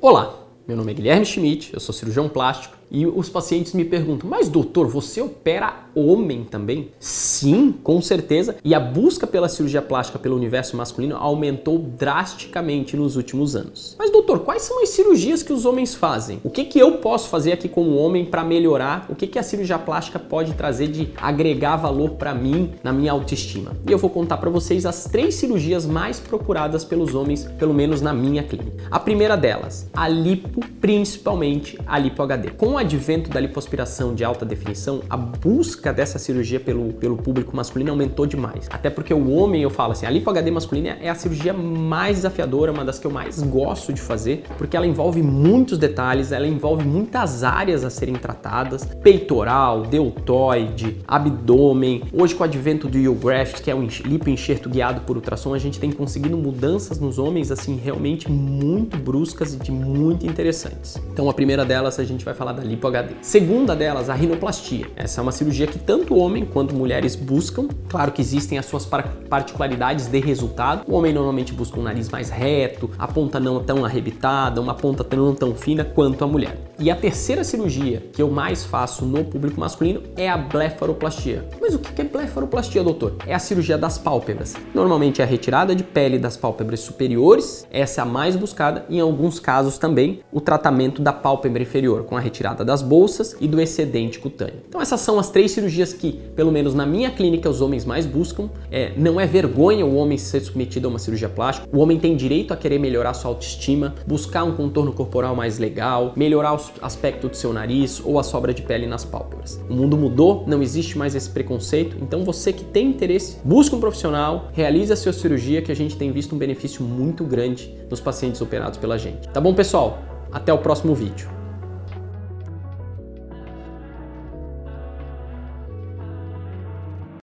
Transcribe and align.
Olá, 0.00 0.46
meu 0.64 0.76
nome 0.76 0.92
é 0.92 0.94
Guilherme 0.94 1.26
Schmidt, 1.26 1.74
eu 1.74 1.80
sou 1.80 1.92
cirurgião 1.92 2.28
plástico 2.28 2.77
e 2.90 3.06
os 3.06 3.28
pacientes 3.28 3.72
me 3.74 3.84
perguntam: 3.84 4.28
Mas 4.28 4.48
doutor, 4.48 4.86
você 4.86 5.20
opera 5.20 5.88
homem 5.94 6.44
também? 6.44 6.90
Sim, 6.98 7.72
com 7.82 8.00
certeza. 8.00 8.56
E 8.64 8.74
a 8.74 8.80
busca 8.80 9.26
pela 9.26 9.48
cirurgia 9.48 9.82
plástica 9.82 10.18
pelo 10.18 10.36
universo 10.36 10.76
masculino 10.76 11.16
aumentou 11.16 11.78
drasticamente 11.78 12.96
nos 12.96 13.16
últimos 13.16 13.56
anos. 13.56 13.96
Mas 13.98 14.10
doutor, 14.10 14.40
quais 14.40 14.62
são 14.62 14.82
as 14.82 14.90
cirurgias 14.90 15.42
que 15.42 15.52
os 15.52 15.64
homens 15.64 15.94
fazem? 15.94 16.40
O 16.44 16.50
que, 16.50 16.64
que 16.64 16.78
eu 16.78 16.98
posso 16.98 17.28
fazer 17.28 17.52
aqui 17.52 17.68
como 17.68 17.96
homem 17.96 18.24
para 18.24 18.44
melhorar? 18.44 19.06
O 19.08 19.14
que, 19.14 19.26
que 19.26 19.38
a 19.38 19.42
cirurgia 19.42 19.78
plástica 19.78 20.18
pode 20.18 20.54
trazer 20.54 20.88
de 20.88 21.10
agregar 21.16 21.76
valor 21.76 22.10
para 22.10 22.34
mim 22.34 22.72
na 22.82 22.92
minha 22.92 23.12
autoestima? 23.12 23.76
E 23.86 23.92
eu 23.92 23.98
vou 23.98 24.10
contar 24.10 24.36
para 24.38 24.50
vocês 24.50 24.86
as 24.86 25.04
três 25.04 25.34
cirurgias 25.34 25.84
mais 25.84 26.20
procuradas 26.20 26.84
pelos 26.84 27.14
homens, 27.14 27.44
pelo 27.58 27.74
menos 27.74 28.00
na 28.00 28.12
minha 28.12 28.42
clínica. 28.42 28.84
A 28.90 29.00
primeira 29.00 29.36
delas, 29.36 29.88
a 29.94 30.08
lipo, 30.08 30.60
principalmente 30.80 31.78
a 31.86 31.98
lipo 31.98 32.22
HD. 32.22 32.50
Com 32.50 32.77
o 32.78 32.80
advento 32.80 33.28
da 33.28 33.40
lipoaspiração 33.40 34.14
de 34.14 34.22
alta 34.22 34.46
definição, 34.46 35.02
a 35.10 35.16
busca 35.16 35.92
dessa 35.92 36.16
cirurgia 36.16 36.60
pelo, 36.60 36.92
pelo 36.92 37.16
público 37.16 37.56
masculino 37.56 37.90
aumentou 37.90 38.24
demais. 38.24 38.68
Até 38.70 38.88
porque 38.88 39.12
o 39.12 39.30
homem, 39.32 39.62
eu 39.62 39.70
falo 39.70 39.92
assim, 39.92 40.06
a 40.06 40.10
lipo 40.10 40.30
HD 40.30 40.48
masculina 40.52 40.96
é 41.00 41.10
a 41.10 41.14
cirurgia 41.16 41.52
mais 41.52 42.18
desafiadora, 42.18 42.70
uma 42.70 42.84
das 42.84 43.00
que 43.00 43.06
eu 43.06 43.10
mais 43.10 43.42
gosto 43.42 43.92
de 43.92 44.00
fazer, 44.00 44.44
porque 44.56 44.76
ela 44.76 44.86
envolve 44.86 45.20
muitos 45.22 45.76
detalhes, 45.76 46.30
ela 46.30 46.46
envolve 46.46 46.84
muitas 46.84 47.42
áreas 47.42 47.84
a 47.84 47.90
serem 47.90 48.14
tratadas, 48.14 48.84
peitoral, 49.02 49.82
deltoide, 49.82 50.98
abdômen. 51.08 52.04
Hoje 52.12 52.36
com 52.36 52.42
o 52.42 52.44
advento 52.44 52.86
do 52.86 52.96
U-Graft, 53.10 53.60
que 53.60 53.72
é 53.72 53.74
um 53.74 53.88
lipoenxerto 54.04 54.68
guiado 54.68 55.00
por 55.00 55.16
ultrassom, 55.16 55.52
a 55.52 55.58
gente 55.58 55.80
tem 55.80 55.90
conseguido 55.90 56.36
mudanças 56.36 57.00
nos 57.00 57.18
homens 57.18 57.50
assim 57.50 57.74
realmente 57.74 58.30
muito 58.30 58.96
bruscas 58.96 59.52
e 59.52 59.56
de 59.56 59.72
muito 59.72 60.24
interessantes. 60.24 60.96
Então 61.12 61.28
a 61.28 61.34
primeira 61.34 61.64
delas 61.64 61.98
a 61.98 62.04
gente 62.04 62.24
vai 62.24 62.34
falar 62.34 62.52
da 62.52 62.67
lipo 62.68 62.86
HD. 62.86 63.14
Segunda 63.22 63.74
delas, 63.74 64.10
a 64.10 64.14
rinoplastia. 64.14 64.86
Essa 64.94 65.20
é 65.20 65.22
uma 65.22 65.32
cirurgia 65.32 65.66
que 65.66 65.78
tanto 65.78 66.16
homem 66.16 66.44
quanto 66.44 66.74
mulheres 66.74 67.16
buscam. 67.16 67.68
Claro 67.88 68.12
que 68.12 68.20
existem 68.20 68.58
as 68.58 68.66
suas 68.66 68.86
particularidades 68.86 70.06
de 70.06 70.20
resultado. 70.20 70.82
O 70.86 70.94
homem 70.94 71.12
normalmente 71.12 71.52
busca 71.52 71.80
um 71.80 71.82
nariz 71.82 72.08
mais 72.08 72.28
reto, 72.28 72.90
a 72.98 73.08
ponta 73.08 73.40
não 73.40 73.62
tão 73.62 73.84
arrebitada, 73.84 74.60
uma 74.60 74.74
ponta 74.74 75.04
não 75.16 75.34
tão 75.34 75.54
fina 75.54 75.84
quanto 75.84 76.22
a 76.24 76.26
mulher. 76.26 76.58
E 76.78 76.90
a 76.90 76.96
terceira 76.96 77.42
cirurgia 77.42 78.02
que 78.12 78.22
eu 78.22 78.30
mais 78.30 78.64
faço 78.64 79.04
no 79.04 79.24
público 79.24 79.58
masculino 79.58 80.02
é 80.16 80.28
a 80.28 80.36
blefaroplastia. 80.36 81.48
Mas 81.60 81.74
o 81.74 81.78
que 81.78 82.00
é 82.00 82.04
blefaroplastia, 82.04 82.84
doutor? 82.84 83.16
É 83.26 83.34
a 83.34 83.38
cirurgia 83.38 83.76
das 83.76 83.98
pálpebras. 83.98 84.54
Normalmente 84.74 85.20
é 85.20 85.24
a 85.24 85.26
retirada 85.26 85.74
de 85.74 85.82
pele 85.82 86.18
das 86.18 86.36
pálpebras 86.36 86.80
superiores, 86.80 87.66
essa 87.70 88.00
é 88.00 88.02
a 88.02 88.06
mais 88.06 88.36
buscada, 88.36 88.84
em 88.88 89.00
alguns 89.00 89.40
casos 89.40 89.78
também 89.78 90.20
o 90.32 90.40
tratamento 90.40 91.02
da 91.02 91.12
pálpebra 91.12 91.62
inferior, 91.62 92.04
com 92.04 92.16
a 92.16 92.20
retirada 92.20 92.57
das 92.64 92.82
bolsas 92.82 93.36
e 93.40 93.46
do 93.46 93.60
excedente 93.60 94.18
cutâneo. 94.18 94.60
Então 94.68 94.80
essas 94.80 95.00
são 95.00 95.18
as 95.18 95.30
três 95.30 95.50
cirurgias 95.52 95.92
que, 95.92 96.12
pelo 96.34 96.52
menos 96.52 96.74
na 96.74 96.86
minha 96.86 97.10
clínica, 97.10 97.48
os 97.48 97.60
homens 97.60 97.84
mais 97.84 98.06
buscam. 98.06 98.48
É, 98.70 98.92
não 98.96 99.20
é 99.20 99.26
vergonha 99.26 99.84
o 99.84 99.94
homem 99.96 100.18
ser 100.18 100.40
submetido 100.40 100.88
a 100.88 100.90
uma 100.90 100.98
cirurgia 100.98 101.28
plástica. 101.28 101.68
O 101.72 101.80
homem 101.80 101.98
tem 101.98 102.16
direito 102.16 102.52
a 102.52 102.56
querer 102.56 102.78
melhorar 102.78 103.14
sua 103.14 103.30
autoestima, 103.30 103.94
buscar 104.06 104.44
um 104.44 104.54
contorno 104.54 104.92
corporal 104.92 105.34
mais 105.34 105.58
legal, 105.58 106.12
melhorar 106.16 106.54
os 106.54 106.72
aspecto 106.80 107.28
do 107.28 107.36
seu 107.36 107.52
nariz 107.52 108.00
ou 108.04 108.18
a 108.18 108.22
sobra 108.22 108.52
de 108.52 108.62
pele 108.62 108.86
nas 108.86 109.04
pálpebras. 109.04 109.60
O 109.68 109.74
mundo 109.74 109.96
mudou, 109.96 110.44
não 110.46 110.62
existe 110.62 110.96
mais 110.96 111.14
esse 111.14 111.30
preconceito, 111.30 111.96
então 112.00 112.24
você 112.24 112.52
que 112.52 112.64
tem 112.64 112.88
interesse, 112.88 113.38
busque 113.44 113.74
um 113.74 113.80
profissional, 113.80 114.48
realize 114.52 114.92
a 114.92 114.96
sua 114.96 115.12
cirurgia 115.12 115.62
que 115.62 115.72
a 115.72 115.76
gente 115.76 115.96
tem 115.96 116.12
visto 116.12 116.34
um 116.34 116.38
benefício 116.38 116.82
muito 116.82 117.24
grande 117.24 117.74
nos 117.90 118.00
pacientes 118.00 118.40
operados 118.40 118.78
pela 118.78 118.98
gente. 118.98 119.28
Tá 119.28 119.40
bom, 119.40 119.54
pessoal? 119.54 119.98
Até 120.32 120.52
o 120.52 120.58
próximo 120.58 120.94
vídeo. 120.94 121.37